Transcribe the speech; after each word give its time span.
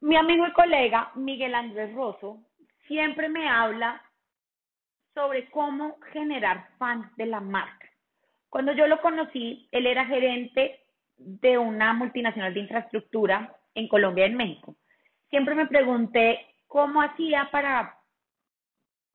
Mi 0.00 0.16
amigo 0.16 0.46
y 0.46 0.52
colega 0.52 1.10
Miguel 1.16 1.54
Andrés 1.54 1.92
Rosso 1.92 2.40
siempre 2.86 3.28
me 3.28 3.48
habla 3.48 4.00
sobre 5.12 5.50
cómo 5.50 5.98
generar 6.12 6.68
fans 6.78 7.14
de 7.16 7.26
la 7.26 7.40
marca. 7.40 7.88
Cuando 8.48 8.72
yo 8.72 8.86
lo 8.86 9.00
conocí, 9.00 9.68
él 9.72 9.86
era 9.86 10.06
gerente 10.06 10.84
de 11.16 11.58
una 11.58 11.92
multinacional 11.94 12.54
de 12.54 12.60
infraestructura 12.60 13.56
en 13.74 13.88
Colombia 13.88 14.26
y 14.26 14.30
en 14.30 14.36
México. 14.36 14.76
Siempre 15.30 15.56
me 15.56 15.66
pregunté 15.66 16.46
cómo 16.68 17.02
hacía 17.02 17.48
para, 17.50 17.98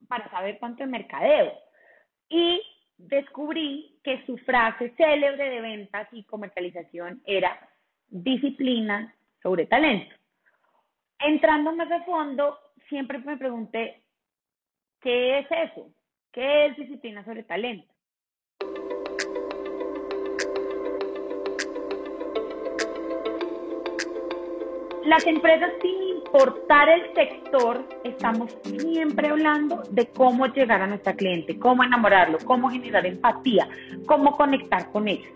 para 0.10 0.30
saber 0.32 0.60
cuánto 0.60 0.84
es 0.84 0.90
mercadeo. 0.90 1.54
Y 2.28 2.62
descubrí 2.98 4.00
que 4.04 4.26
su 4.26 4.38
frase 4.40 4.94
célebre 4.98 5.50
de 5.50 5.62
ventas 5.62 6.10
y 6.12 6.26
comercialización 6.26 7.22
era 7.26 7.58
disciplina 8.10 9.16
sobre 9.42 9.66
talento. 9.66 10.14
Entrando 11.26 11.74
más 11.74 11.90
a 11.90 12.04
fondo, 12.04 12.60
siempre 12.90 13.18
me 13.20 13.38
pregunté, 13.38 14.04
¿qué 15.00 15.40
es 15.40 15.48
eso? 15.50 15.90
¿Qué 16.34 16.66
es 16.66 16.76
disciplina 16.76 17.24
sobre 17.24 17.44
talento? 17.44 17.88
Las 25.06 25.26
empresas, 25.26 25.72
sin 25.82 26.18
importar 26.18 26.90
el 26.90 27.14
sector, 27.14 27.88
estamos 28.04 28.52
siempre 28.64 29.30
hablando 29.30 29.82
de 29.92 30.08
cómo 30.08 30.48
llegar 30.48 30.82
a 30.82 30.88
nuestra 30.88 31.14
cliente, 31.14 31.58
cómo 31.58 31.86
enamorarlo, 31.86 32.38
cómo 32.44 32.70
generar 32.70 33.06
empatía, 33.06 33.70
cómo 34.08 34.36
conectar 34.36 34.92
con 34.92 35.08
ellos. 35.08 35.32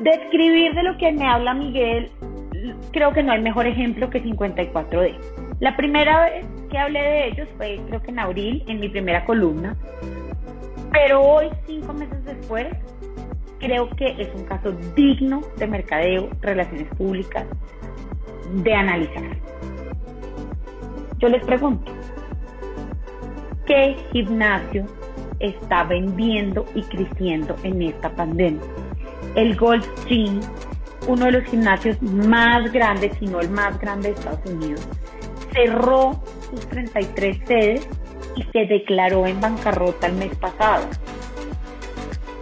Describir 0.00 0.72
de 0.74 0.82
lo 0.84 0.96
que 0.96 1.12
me 1.12 1.28
habla 1.28 1.52
Miguel, 1.52 2.10
creo 2.92 3.12
que 3.12 3.22
no 3.22 3.32
hay 3.32 3.42
mejor 3.42 3.66
ejemplo 3.66 4.10
que 4.10 4.22
54D. 4.22 5.16
La 5.60 5.76
primera 5.76 6.24
vez 6.24 6.46
que 6.70 6.78
hablé 6.78 7.00
de 7.00 7.28
ellos 7.28 7.48
fue, 7.56 7.80
creo 7.88 8.02
que 8.02 8.10
en 8.10 8.18
abril, 8.18 8.64
en 8.66 8.80
mi 8.80 8.88
primera 8.88 9.24
columna, 9.24 9.76
pero 10.92 11.20
hoy, 11.20 11.48
cinco 11.66 11.92
meses 11.92 12.24
después, 12.24 12.66
creo 13.58 13.88
que 13.90 14.14
es 14.18 14.28
un 14.34 14.44
caso 14.44 14.72
digno 14.94 15.42
de 15.56 15.66
mercadeo, 15.66 16.28
relaciones 16.40 16.88
públicas, 16.96 17.44
de 18.52 18.74
analizar. 18.74 19.36
Yo 21.18 21.28
les 21.28 21.44
pregunto, 21.44 21.90
¿qué 23.66 23.96
gimnasio 24.12 24.84
está 25.40 25.84
vendiendo 25.84 26.64
y 26.74 26.82
creciendo 26.82 27.56
en 27.62 27.82
esta 27.82 28.10
pandemia? 28.10 28.62
El 29.34 29.56
Gold 29.56 29.84
Gym, 30.06 30.40
uno 31.06 31.26
de 31.26 31.32
los 31.32 31.44
gimnasios 31.44 32.00
más 32.02 32.72
grandes, 32.72 33.12
si 33.18 33.26
no 33.26 33.40
el 33.40 33.50
más 33.50 33.78
grande 33.78 34.08
de 34.08 34.14
Estados 34.14 34.40
Unidos, 34.46 34.86
cerró 35.52 36.22
sus 36.50 36.66
33 36.68 37.38
sedes 37.46 37.88
y 38.36 38.42
se 38.44 38.66
declaró 38.66 39.26
en 39.26 39.40
bancarrota 39.40 40.06
el 40.06 40.14
mes 40.14 40.34
pasado. 40.36 40.84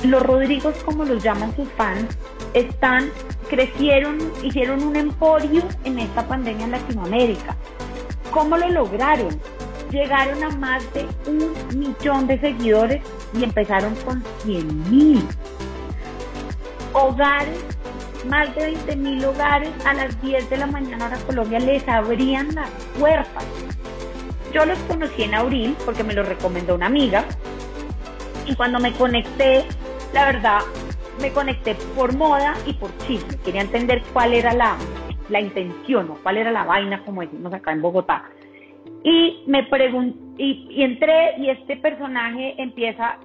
Los 0.04 0.22
Rodrigos, 0.22 0.74
como 0.84 1.04
los 1.04 1.22
llaman 1.22 1.54
sus 1.56 1.68
fans, 1.70 2.18
están 2.52 3.10
crecieron, 3.48 4.18
hicieron 4.42 4.82
un 4.82 4.96
emporio 4.96 5.62
en 5.84 5.98
esta 5.98 6.26
pandemia 6.26 6.64
en 6.64 6.72
Latinoamérica. 6.72 7.56
¿Cómo 8.30 8.56
lo 8.56 8.68
lograron? 8.68 9.40
Llegaron 9.90 10.42
a 10.42 10.50
más 10.50 10.82
de 10.92 11.06
un 11.26 11.78
millón 11.78 12.26
de 12.26 12.40
seguidores 12.40 13.02
y 13.32 13.44
empezaron 13.44 13.94
con 13.96 14.22
100 14.44 14.90
mil. 14.90 15.24
Hogares, 16.92 17.64
más 18.26 18.54
de 18.54 18.64
20 18.66 18.96
mil 18.96 19.24
hogares 19.24 19.70
a 19.86 19.94
las 19.94 20.20
10 20.22 20.50
de 20.50 20.56
la 20.56 20.66
mañana 20.66 21.06
hora 21.06 21.18
Colombia 21.26 21.58
les 21.58 21.86
abrían 21.88 22.54
las 22.54 22.70
puertas. 22.98 23.46
Yo 24.52 24.64
los 24.64 24.78
conocí 24.80 25.24
en 25.24 25.34
abril 25.34 25.76
porque 25.84 26.04
me 26.04 26.14
lo 26.14 26.22
recomendó 26.22 26.74
una 26.74 26.86
amiga 26.86 27.24
y 28.46 28.54
cuando 28.54 28.78
me 28.78 28.92
conecté, 28.92 29.64
la 30.12 30.26
verdad, 30.26 30.60
me 31.20 31.32
conecté 31.32 31.74
por 31.96 32.14
moda 32.16 32.54
y 32.66 32.74
por 32.74 32.96
chisme. 32.98 33.36
Quería 33.44 33.62
entender 33.62 34.02
cuál 34.12 34.34
era 34.34 34.52
la, 34.52 34.76
la 35.28 35.40
intención 35.40 36.10
o 36.10 36.14
cuál 36.22 36.38
era 36.38 36.52
la 36.52 36.64
vaina, 36.64 37.02
como 37.04 37.22
decimos 37.22 37.52
acá 37.52 37.72
en 37.72 37.82
Bogotá. 37.82 38.24
Y 39.02 39.42
me 39.46 39.64
pregunté, 39.64 40.18
y, 40.38 40.82
entré 40.82 41.36
y 41.38 41.50
este 41.50 41.76
personaje 41.76 42.54
empieza 42.58 43.18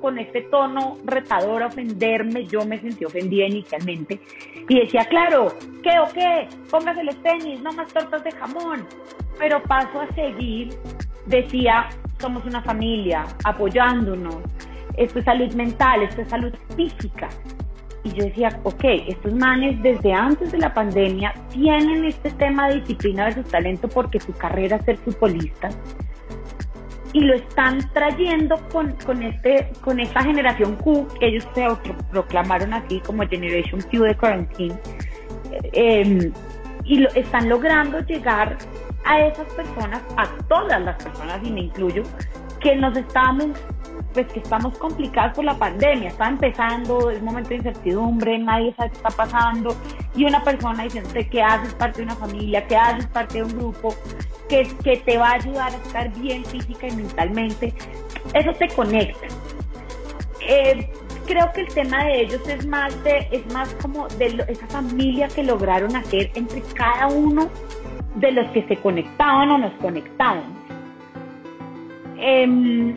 con 0.00 0.18
este 0.18 0.42
tono 0.42 0.98
retador 1.04 1.62
a 1.62 1.66
ofenderme. 1.66 2.46
Yo 2.46 2.64
me 2.64 2.78
sentí 2.78 3.04
ofendida 3.04 3.46
inicialmente 3.46 4.20
y 4.68 4.80
decía, 4.80 5.04
claro, 5.06 5.52
¿qué 5.82 5.98
o 5.98 6.12
qué? 6.12 6.48
Póngase 6.70 7.04
los 7.04 7.16
tenis, 7.22 7.60
no 7.60 7.72
más 7.72 7.92
tortas 7.92 8.22
de 8.24 8.32
jamón. 8.32 8.86
Pero 9.38 9.62
paso 9.62 10.00
a 10.00 10.14
seguir, 10.14 10.74
decía, 11.26 11.88
somos 12.18 12.44
una 12.44 12.62
familia, 12.62 13.24
apoyándonos, 13.44 14.36
esto 14.96 15.18
es 15.18 15.24
salud 15.24 15.52
mental, 15.54 16.02
esto 16.02 16.22
es 16.22 16.28
salud 16.28 16.52
física. 16.76 17.28
Y 18.04 18.10
yo 18.10 18.24
decía, 18.24 18.60
ok, 18.64 18.84
estos 19.08 19.32
manes 19.32 19.82
desde 19.82 20.12
antes 20.12 20.52
de 20.52 20.58
la 20.58 20.72
pandemia 20.74 21.32
tienen 21.50 22.04
este 22.04 22.30
tema 22.32 22.68
de 22.68 22.80
disciplina 22.80 23.24
versus 23.24 23.48
talento 23.48 23.88
porque 23.88 24.20
su 24.20 24.32
carrera 24.34 24.76
es 24.76 24.84
ser 24.84 24.98
futbolista 24.98 25.70
y 27.14 27.20
lo 27.20 27.34
están 27.34 27.78
trayendo 27.92 28.56
con, 28.70 28.92
con, 29.06 29.22
este, 29.22 29.70
con 29.80 30.00
esta 30.00 30.22
generación 30.22 30.74
Q, 30.76 31.06
que 31.18 31.28
ellos 31.28 31.46
se 31.54 31.64
proclamaron 32.10 32.74
así 32.74 33.00
como 33.00 33.26
Generation 33.26 33.80
Q 33.82 34.02
de 34.02 34.16
Quarantine, 34.16 34.74
em, 35.72 36.32
y 36.84 36.98
lo, 36.98 37.08
están 37.10 37.48
logrando 37.48 38.00
llegar 38.00 38.58
a 39.04 39.20
esas 39.20 39.46
personas, 39.54 40.02
a 40.16 40.26
todas 40.48 40.82
las 40.82 41.02
personas, 41.02 41.38
y 41.44 41.52
me 41.52 41.60
incluyo, 41.60 42.02
que 42.60 42.76
nos 42.76 42.96
estamos 42.96 43.46
pues 44.12 44.28
que 44.32 44.38
estamos 44.38 44.78
complicados 44.78 45.34
por 45.34 45.44
la 45.44 45.54
pandemia, 45.54 46.08
está 46.08 46.28
empezando, 46.28 47.10
es 47.10 47.20
momento 47.20 47.48
de 47.50 47.56
incertidumbre, 47.56 48.38
nadie 48.38 48.72
sabe 48.76 48.90
qué 48.90 48.96
está 48.96 49.10
pasando, 49.10 49.76
y 50.14 50.24
una 50.24 50.42
persona 50.42 50.84
diciéndote 50.84 51.28
que 51.28 51.42
haces 51.42 51.74
parte 51.74 51.98
de 51.98 52.04
una 52.04 52.14
familia, 52.14 52.64
que 52.66 52.76
haces 52.76 53.06
parte 53.08 53.38
de 53.38 53.44
un 53.44 53.58
grupo, 53.58 53.94
que, 54.48 54.68
que 54.82 54.96
te 54.98 55.18
va 55.18 55.30
a 55.30 55.34
ayudar 55.34 55.72
a 55.72 55.76
estar 55.76 56.12
bien 56.20 56.44
física 56.44 56.88
y 56.88 56.96
mentalmente, 56.96 57.74
eso 58.34 58.52
te 58.54 58.68
conecta. 58.68 59.26
Eh, 60.46 60.90
creo 61.26 61.50
que 61.52 61.62
el 61.62 61.68
tema 61.68 62.04
de 62.04 62.22
ellos 62.22 62.48
es 62.48 62.66
más 62.66 63.02
de, 63.04 63.28
es 63.30 63.52
más 63.52 63.72
como 63.76 64.08
de 64.08 64.44
esa 64.48 64.66
familia 64.66 65.28
que 65.28 65.42
lograron 65.42 65.94
hacer 65.96 66.30
entre 66.34 66.62
cada 66.74 67.08
uno 67.08 67.48
de 68.16 68.32
los 68.32 68.46
que 68.50 68.62
se 68.64 68.76
conectaban 68.76 69.50
o 69.50 69.58
nos 69.58 69.72
conectaban. 69.74 70.44
Eh, 72.18 72.94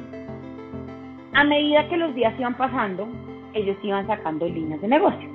a 1.34 1.44
medida 1.44 1.88
que 1.88 1.98
los 1.98 2.16
días 2.16 2.34
iban 2.40 2.56
pasando, 2.56 3.08
ellos 3.54 3.78
iban 3.84 4.08
sacando 4.08 4.48
líneas 4.48 4.82
de 4.82 4.88
negocio. 4.88 5.30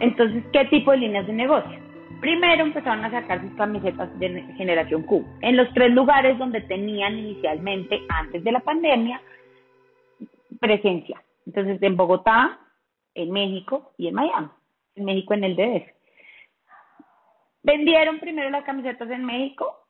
Entonces, 0.00 0.44
¿qué 0.52 0.64
tipo 0.66 0.90
de 0.90 0.98
líneas 0.98 1.26
de 1.26 1.32
negocio? 1.32 1.83
Primero 2.24 2.64
empezaron 2.64 3.04
a 3.04 3.10
sacar 3.10 3.42
sus 3.42 3.52
camisetas 3.52 4.18
de 4.18 4.40
generación 4.56 5.02
Q 5.02 5.22
en 5.42 5.58
los 5.58 5.70
tres 5.74 5.90
lugares 5.90 6.38
donde 6.38 6.62
tenían 6.62 7.18
inicialmente, 7.18 8.00
antes 8.08 8.42
de 8.42 8.50
la 8.50 8.60
pandemia, 8.60 9.20
presencia. 10.58 11.22
Entonces, 11.44 11.82
en 11.82 11.98
Bogotá, 11.98 12.58
en 13.12 13.30
México 13.30 13.92
y 13.98 14.08
en 14.08 14.14
Miami. 14.14 14.48
En 14.94 15.04
México, 15.04 15.34
en 15.34 15.44
el 15.44 15.54
DF. 15.54 15.86
Vendieron 17.62 18.18
primero 18.20 18.48
las 18.48 18.64
camisetas 18.64 19.10
en 19.10 19.22
México, 19.26 19.84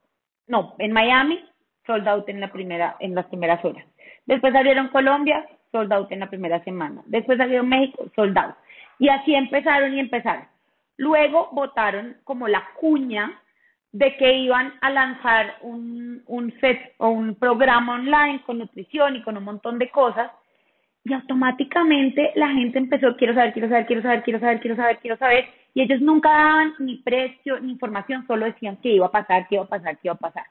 no, 0.47 0.75
en 0.79 0.91
Miami, 0.91 1.39
sold 1.87 2.05
out 2.05 2.27
en, 2.27 2.41
la 2.41 2.51
primera, 2.51 2.97
en 2.99 3.15
las 3.15 3.27
primeras 3.27 3.63
horas. 3.63 3.85
Después 4.25 4.53
abrieron 4.53 4.89
Colombia, 4.89 5.47
sold 5.71 5.93
out 5.93 6.11
en 6.11 6.19
la 6.19 6.29
primera 6.29 6.61
semana. 6.65 7.01
Después 7.05 7.39
abrieron 7.39 7.69
México, 7.69 8.11
sold 8.13 8.37
out. 8.37 8.55
Y 8.99 9.07
así 9.07 9.33
empezaron 9.33 9.93
y 9.93 10.01
empezaron. 10.01 10.53
Luego 10.97 11.49
votaron 11.51 12.17
como 12.23 12.47
la 12.47 12.63
cuña 12.79 13.41
de 13.91 14.15
que 14.17 14.33
iban 14.33 14.73
a 14.81 14.89
lanzar 14.89 15.55
un, 15.61 16.21
un 16.27 16.53
set 16.59 16.93
o 16.97 17.09
un 17.09 17.35
programa 17.35 17.95
online 17.95 18.41
con 18.45 18.59
nutrición 18.59 19.15
y 19.15 19.23
con 19.23 19.37
un 19.37 19.43
montón 19.43 19.79
de 19.79 19.89
cosas. 19.89 20.31
Y 21.03 21.13
automáticamente 21.13 22.31
la 22.35 22.49
gente 22.49 22.77
empezó, 22.77 23.15
quiero 23.15 23.33
saber, 23.33 23.53
quiero 23.53 23.69
saber, 23.69 23.85
quiero 23.85 24.01
saber, 24.01 24.23
quiero 24.23 24.39
saber, 24.39 24.59
quiero 24.59 24.75
saber, 24.75 24.97
quiero 24.99 25.17
saber. 25.17 25.45
Y 25.73 25.81
ellos 25.81 26.01
nunca 26.01 26.29
daban 26.29 26.73
ni 26.79 26.97
precio 26.97 27.59
ni 27.59 27.71
información, 27.73 28.25
solo 28.27 28.45
decían 28.45 28.77
qué 28.81 28.89
iba 28.89 29.05
a 29.05 29.11
pasar, 29.11 29.47
qué 29.47 29.55
iba 29.55 29.63
a 29.63 29.67
pasar, 29.67 29.95
qué 29.97 30.07
iba 30.07 30.13
a 30.13 30.17
pasar. 30.17 30.45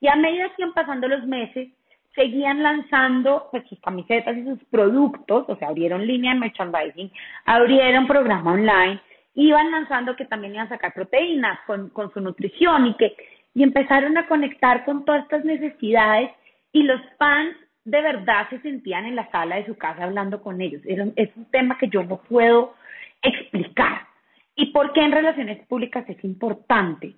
Y 0.00 0.08
a 0.08 0.16
medida 0.16 0.48
que 0.50 0.62
iban 0.62 0.74
pasando 0.74 1.08
los 1.08 1.26
meses, 1.26 1.68
seguían 2.14 2.62
lanzando 2.62 3.48
pues, 3.50 3.66
sus 3.68 3.80
camisetas 3.80 4.36
y 4.36 4.44
sus 4.44 4.62
productos, 4.64 5.44
o 5.48 5.56
sea, 5.56 5.68
abrieron 5.68 6.06
línea 6.06 6.34
de 6.34 6.40
merchandising, 6.40 7.12
abrieron 7.44 8.06
programa 8.06 8.52
online, 8.52 9.00
iban 9.36 9.70
lanzando 9.70 10.16
que 10.16 10.24
también 10.24 10.54
iban 10.54 10.66
a 10.66 10.70
sacar 10.70 10.92
proteínas 10.92 11.60
con, 11.66 11.90
con 11.90 12.12
su 12.12 12.20
nutrición 12.20 12.88
y 12.88 12.94
que 12.94 13.14
y 13.54 13.62
empezaron 13.62 14.18
a 14.18 14.26
conectar 14.26 14.84
con 14.84 15.04
todas 15.04 15.22
estas 15.22 15.44
necesidades 15.44 16.30
y 16.72 16.82
los 16.82 17.00
fans 17.16 17.56
de 17.84 18.02
verdad 18.02 18.50
se 18.50 18.60
sentían 18.60 19.06
en 19.06 19.16
la 19.16 19.30
sala 19.30 19.56
de 19.56 19.66
su 19.66 19.76
casa 19.76 20.04
hablando 20.04 20.42
con 20.42 20.60
ellos. 20.60 20.82
es 20.84 21.30
un 21.36 21.44
tema 21.50 21.78
que 21.78 21.88
yo 21.88 22.02
no 22.02 22.18
puedo 22.18 22.74
explicar. 23.22 24.08
¿Y 24.56 24.72
por 24.72 24.92
qué 24.92 25.00
en 25.00 25.12
relaciones 25.12 25.64
públicas 25.68 26.04
es 26.08 26.22
importante? 26.24 27.14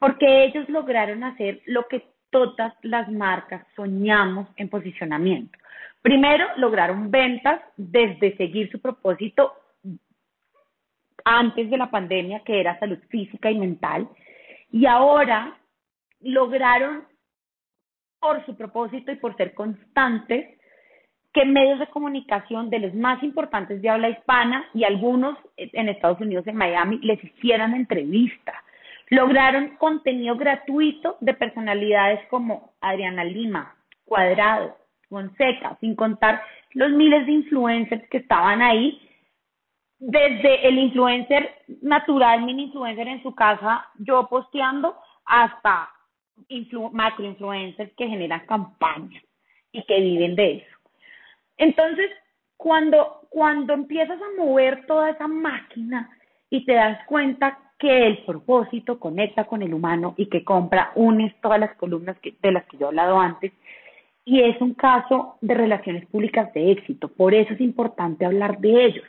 porque 0.00 0.44
ellos 0.44 0.68
lograron 0.68 1.22
hacer 1.22 1.60
lo 1.66 1.86
que 1.86 2.02
todas 2.30 2.72
las 2.82 3.08
marcas 3.12 3.64
soñamos 3.76 4.48
en 4.56 4.68
posicionamiento. 4.68 5.56
Primero, 6.02 6.46
lograron 6.56 7.10
ventas 7.10 7.60
desde 7.76 8.36
seguir 8.36 8.70
su 8.72 8.80
propósito 8.80 9.52
antes 11.24 11.70
de 11.70 11.76
la 11.76 11.90
pandemia, 11.90 12.40
que 12.40 12.60
era 12.60 12.78
salud 12.78 12.98
física 13.08 13.50
y 13.50 13.58
mental, 13.58 14.08
y 14.70 14.86
ahora 14.86 15.58
lograron, 16.20 17.04
por 18.20 18.44
su 18.44 18.54
propósito 18.56 19.10
y 19.12 19.16
por 19.16 19.36
ser 19.36 19.54
constantes, 19.54 20.58
que 21.32 21.44
medios 21.44 21.78
de 21.78 21.86
comunicación 21.86 22.70
de 22.70 22.80
los 22.80 22.94
más 22.94 23.22
importantes 23.22 23.80
de 23.80 23.88
habla 23.88 24.10
hispana 24.10 24.66
y 24.74 24.84
algunos 24.84 25.38
en 25.56 25.88
Estados 25.88 26.20
Unidos, 26.20 26.46
en 26.46 26.56
Miami, 26.56 26.98
les 27.02 27.22
hicieran 27.22 27.74
entrevistas. 27.74 28.56
Lograron 29.08 29.76
contenido 29.76 30.36
gratuito 30.36 31.16
de 31.20 31.34
personalidades 31.34 32.20
como 32.28 32.74
Adriana 32.80 33.24
Lima, 33.24 33.74
Cuadrado, 34.04 34.76
Fonseca, 35.08 35.76
sin 35.80 35.94
contar 35.94 36.42
los 36.72 36.90
miles 36.92 37.26
de 37.26 37.32
influencers 37.32 38.08
que 38.08 38.18
estaban 38.18 38.62
ahí, 38.62 39.00
desde 40.00 40.66
el 40.66 40.78
influencer 40.78 41.54
natural, 41.82 42.42
mini 42.42 42.64
influencer 42.64 43.06
en 43.06 43.22
su 43.22 43.34
casa, 43.34 43.86
yo 43.98 44.26
posteando, 44.28 44.96
hasta 45.26 45.90
macro 46.92 47.26
influencers 47.26 47.92
que 47.96 48.08
generan 48.08 48.46
campañas 48.46 49.22
y 49.72 49.82
que 49.84 50.00
viven 50.00 50.34
de 50.34 50.52
eso. 50.56 50.76
Entonces, 51.58 52.10
cuando, 52.56 53.20
cuando 53.28 53.74
empiezas 53.74 54.18
a 54.20 54.42
mover 54.42 54.86
toda 54.86 55.10
esa 55.10 55.28
máquina 55.28 56.10
y 56.48 56.64
te 56.64 56.72
das 56.72 56.98
cuenta 57.06 57.58
que 57.78 58.06
el 58.06 58.24
propósito 58.24 58.98
conecta 58.98 59.44
con 59.44 59.62
el 59.62 59.74
humano 59.74 60.14
y 60.16 60.26
que 60.26 60.44
compra, 60.44 60.92
unes 60.94 61.34
todas 61.42 61.60
las 61.60 61.74
columnas 61.76 62.16
de 62.22 62.52
las 62.52 62.64
que 62.66 62.78
yo 62.78 62.86
he 62.86 62.88
hablado 62.88 63.18
antes, 63.18 63.52
y 64.24 64.42
es 64.42 64.60
un 64.60 64.74
caso 64.74 65.36
de 65.40 65.54
relaciones 65.54 66.06
públicas 66.06 66.52
de 66.54 66.72
éxito. 66.72 67.08
Por 67.08 67.34
eso 67.34 67.52
es 67.54 67.60
importante 67.60 68.24
hablar 68.24 68.58
de 68.58 68.86
ellos. 68.86 69.04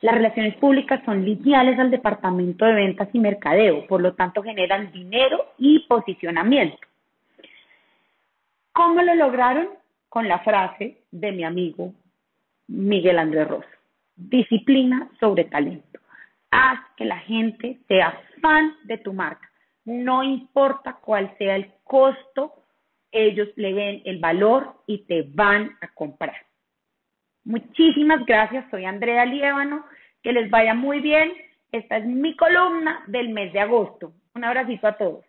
Las 0.00 0.14
relaciones 0.14 0.56
públicas 0.56 1.00
son 1.04 1.24
lineales 1.24 1.78
al 1.78 1.90
departamento 1.90 2.64
de 2.64 2.74
ventas 2.74 3.08
y 3.12 3.18
mercadeo, 3.18 3.86
por 3.86 4.02
lo 4.02 4.14
tanto 4.14 4.42
generan 4.42 4.92
dinero 4.92 5.52
y 5.58 5.80
posicionamiento. 5.80 6.78
¿Cómo 8.72 9.00
lo 9.02 9.14
lograron? 9.14 9.68
con 10.14 10.28
la 10.28 10.38
frase 10.38 10.98
de 11.10 11.32
mi 11.32 11.42
amigo 11.42 11.92
Miguel 12.68 13.18
Andrés 13.18 13.48
Rosso. 13.48 13.66
Disciplina 14.14 15.10
sobre 15.18 15.42
talento. 15.42 15.98
Haz 16.52 16.78
que 16.96 17.04
la 17.04 17.18
gente 17.18 17.80
sea 17.88 18.16
fan 18.40 18.76
de 18.84 18.98
tu 18.98 19.12
marca. 19.12 19.50
No 19.84 20.22
importa 20.22 21.00
cuál 21.02 21.36
sea 21.36 21.56
el 21.56 21.72
costo, 21.82 22.54
ellos 23.10 23.48
le 23.56 23.74
ven 23.74 24.02
el 24.04 24.20
valor 24.20 24.76
y 24.86 24.98
te 24.98 25.22
van 25.34 25.76
a 25.80 25.88
comprar. 25.88 26.36
Muchísimas 27.44 28.24
gracias. 28.26 28.64
Soy 28.70 28.84
Andrea 28.84 29.24
Liévano. 29.24 29.84
Que 30.22 30.32
les 30.32 30.50
vaya 30.50 30.74
muy 30.74 31.00
bien. 31.00 31.32
Esta 31.72 31.98
es 31.98 32.06
mi 32.06 32.36
columna 32.36 33.04
del 33.06 33.30
mes 33.30 33.52
de 33.52 33.60
agosto. 33.60 34.12
Un 34.34 34.44
abracito 34.44 34.86
a 34.86 34.96
todos. 34.96 35.24